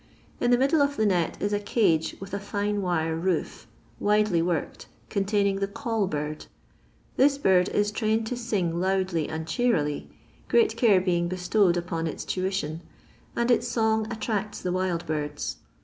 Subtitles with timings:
[0.39, 3.67] In the middle of the net is a cage with a fine wire roof,
[3.99, 6.47] widely worked, containing the" call bird."
[7.17, 10.09] This bird is trained to sing loudly and cheerily,
[10.47, 12.79] great care being bestowed upon iu tuition,
[13.35, 15.57] and its song attracts the wild birds.